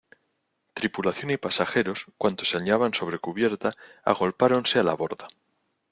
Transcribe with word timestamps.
tripulación 0.73 1.29
y 1.29 1.37
pasajeros, 1.37 2.07
cuantos 2.17 2.49
se 2.49 2.57
hallaban 2.57 2.91
sobre 2.95 3.19
cubierta, 3.19 3.75
agolpáronse 4.03 4.79
a 4.79 4.83
la 4.83 4.95
borda. 4.95 5.27